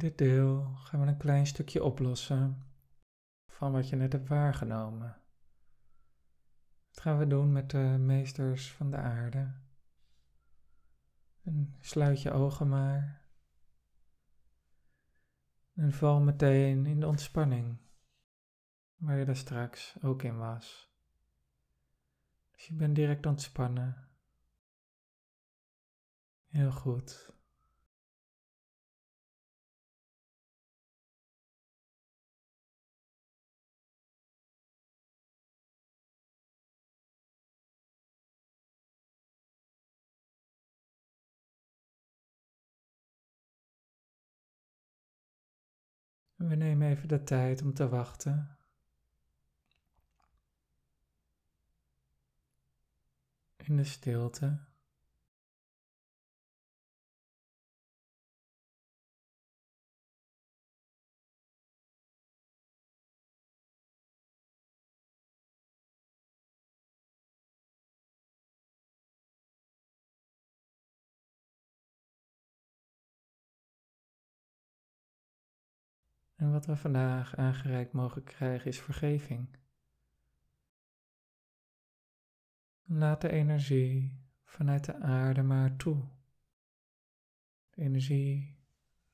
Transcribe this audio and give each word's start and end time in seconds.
dit 0.00 0.18
deel 0.18 0.74
gaan 0.74 1.00
we 1.00 1.06
een 1.06 1.16
klein 1.16 1.46
stukje 1.46 1.84
oplossen 1.84 2.66
van 3.46 3.72
wat 3.72 3.88
je 3.88 3.96
net 3.96 4.12
hebt 4.12 4.28
waargenomen. 4.28 5.22
Dat 6.90 7.02
gaan 7.02 7.18
we 7.18 7.26
doen 7.26 7.52
met 7.52 7.70
de 7.70 7.96
meesters 7.98 8.72
van 8.72 8.90
de 8.90 8.96
aarde. 8.96 9.54
En 11.42 11.76
sluit 11.80 12.22
je 12.22 12.30
ogen 12.30 12.68
maar. 12.68 13.28
En 15.74 15.92
val 15.92 16.20
meteen 16.20 16.86
in 16.86 17.00
de 17.00 17.06
ontspanning, 17.06 17.78
waar 18.96 19.18
je 19.18 19.24
daar 19.24 19.36
straks 19.36 19.96
ook 20.02 20.22
in 20.22 20.36
was. 20.36 20.94
Dus 22.50 22.66
je 22.66 22.74
bent 22.74 22.94
direct 22.94 23.26
ontspannen. 23.26 24.08
Heel 26.46 26.72
goed. 26.72 27.38
We 46.48 46.54
nemen 46.54 46.88
even 46.88 47.08
de 47.08 47.22
tijd 47.22 47.62
om 47.62 47.74
te 47.74 47.88
wachten. 47.88 48.56
In 53.56 53.76
de 53.76 53.84
stilte. 53.84 54.58
En 76.40 76.52
wat 76.52 76.66
we 76.66 76.76
vandaag 76.76 77.36
aangereikt 77.36 77.92
mogen 77.92 78.24
krijgen 78.24 78.66
is 78.66 78.80
vergeving. 78.80 79.58
Laat 82.82 83.20
de 83.20 83.30
energie 83.30 84.24
vanuit 84.44 84.84
de 84.84 84.98
aarde 84.98 85.42
maar 85.42 85.76
toe. 85.76 86.08
De 87.70 87.82
energie 87.82 88.58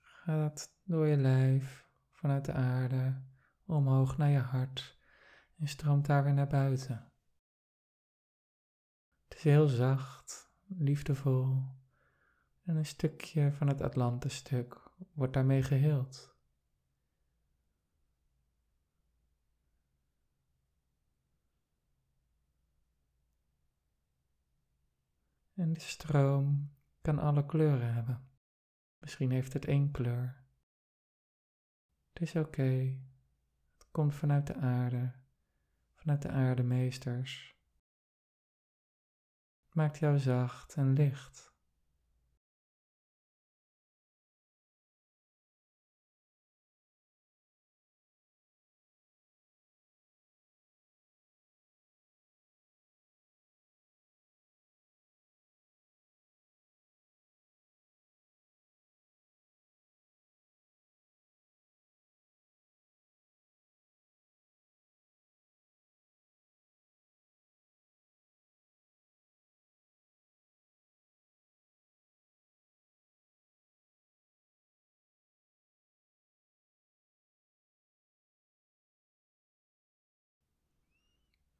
gaat 0.00 0.74
door 0.82 1.06
je 1.06 1.16
lijf, 1.16 1.88
vanuit 2.10 2.44
de 2.44 2.52
aarde, 2.52 3.22
omhoog 3.66 4.16
naar 4.16 4.30
je 4.30 4.38
hart 4.38 4.98
en 5.58 5.68
stroomt 5.68 6.06
daar 6.06 6.24
weer 6.24 6.34
naar 6.34 6.48
buiten. 6.48 7.12
Het 9.28 9.36
is 9.36 9.42
heel 9.42 9.68
zacht, 9.68 10.52
liefdevol 10.66 11.62
en 12.64 12.76
een 12.76 12.86
stukje 12.86 13.52
van 13.52 13.68
het 13.68 13.80
Atlantenstuk 13.80 14.90
wordt 15.12 15.32
daarmee 15.32 15.62
geheeld. 15.62 16.31
En 25.62 25.72
de 25.72 25.80
stroom 25.80 26.72
kan 27.02 27.18
alle 27.18 27.46
kleuren 27.46 27.94
hebben. 27.94 28.28
Misschien 28.98 29.30
heeft 29.30 29.52
het 29.52 29.64
één 29.64 29.90
kleur. 29.90 30.44
Het 32.12 32.22
is 32.22 32.36
oké. 32.36 32.98
Het 33.72 33.86
komt 33.90 34.14
vanuit 34.14 34.46
de 34.46 34.54
aarde, 34.54 35.12
vanuit 35.94 36.22
de 36.22 36.28
aardemeesters. 36.28 37.56
Het 39.64 39.74
maakt 39.74 39.98
jou 39.98 40.18
zacht 40.18 40.74
en 40.74 40.92
licht. 40.92 41.51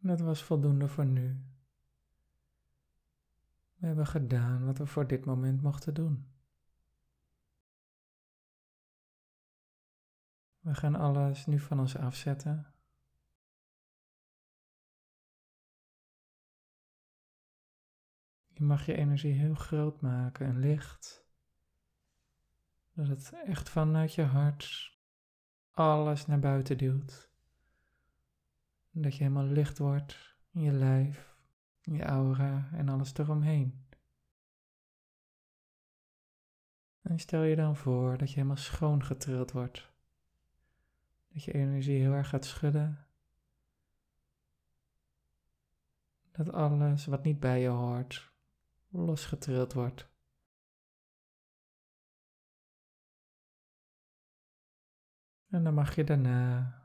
Dat 0.02 0.20
was 0.20 0.42
voldoende 0.42 0.88
voor 0.88 1.06
nu. 1.06 1.44
We 3.74 3.86
hebben 3.86 4.06
gedaan 4.06 4.64
wat 4.64 4.78
we 4.78 4.86
voor 4.86 5.06
dit 5.06 5.24
moment 5.24 5.62
mochten 5.62 5.94
doen. 5.94 6.26
We 10.60 10.74
gaan 10.74 10.94
alles 10.94 11.46
nu 11.46 11.58
van 11.58 11.80
ons 11.80 11.96
afzetten. 11.96 12.74
Je 18.46 18.62
mag 18.62 18.86
je 18.86 18.96
energie 18.96 19.32
heel 19.32 19.54
groot 19.54 20.00
maken 20.00 20.46
en 20.46 20.58
licht. 20.58 21.26
Dat 22.92 23.08
het 23.08 23.32
echt 23.32 23.69
vanuit 23.69 24.14
je 24.14 24.22
hart 24.22 24.96
alles 25.70 26.26
naar 26.26 26.38
buiten 26.38 26.78
duwt. 26.78 27.31
Dat 28.94 29.16
je 29.16 29.22
helemaal 29.22 29.44
licht 29.44 29.78
wordt 29.78 30.36
in 30.50 30.60
je 30.60 30.72
lijf, 30.72 31.36
in 31.80 31.94
je 31.94 32.03
aura 32.03 32.69
en 32.72 32.88
alles 32.88 33.14
eromheen. 33.14 33.86
En 37.02 37.19
stel 37.19 37.42
je 37.42 37.56
dan 37.56 37.76
voor 37.76 38.19
dat 38.19 38.28
je 38.28 38.34
helemaal 38.34 38.56
schoon 38.56 39.04
getrild 39.04 39.52
wordt. 39.52 39.92
Dat 41.28 41.44
je 41.44 41.52
energie 41.52 42.00
heel 42.00 42.12
erg 42.12 42.28
gaat 42.28 42.44
schudden. 42.44 43.06
Dat 46.32 46.52
alles 46.52 47.06
wat 47.06 47.22
niet 47.22 47.41
bij 47.41 47.60
je 47.60 47.69
hoort, 47.69 48.32
losgetrild 48.88 49.72
wordt. 49.72 50.10
En 55.48 55.64
dan 55.64 55.75
mag 55.75 55.94
je 55.94 56.04
daarna 56.04 56.81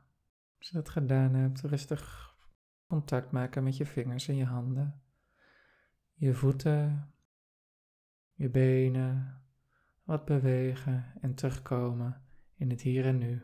als 0.58 0.68
je 0.68 0.74
dat 0.74 0.88
gedaan 0.88 1.34
hebt, 1.34 1.60
rustig 1.60 2.34
contact 2.86 3.30
maken 3.30 3.62
met 3.62 3.76
je 3.76 3.86
vingers 3.86 4.28
en 4.28 4.36
je 4.36 4.44
handen, 4.44 5.02
je 6.12 6.34
voeten, 6.34 7.14
je 8.32 8.50
benen, 8.50 9.42
wat 10.04 10.24
bewegen 10.24 11.14
en 11.20 11.34
terugkomen 11.34 12.22
in 12.54 12.70
het 12.70 12.80
hier 12.80 13.06
en 13.06 13.18
nu. 13.18 13.42